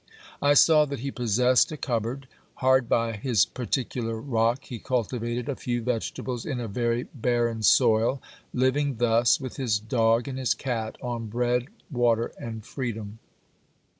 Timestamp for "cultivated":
4.79-5.47